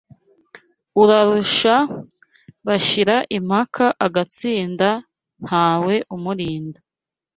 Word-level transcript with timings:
Urarusha, 1.01 1.75
bashira 2.65 3.15
impaka 3.37 3.85
Agatsinda 4.05 4.89
ntawe 5.45 5.95
umurinda 6.15 6.79